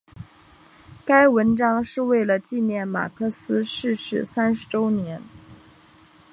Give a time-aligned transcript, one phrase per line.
[1.05, 5.21] 该文章是为了纪念马克思逝世三十周年。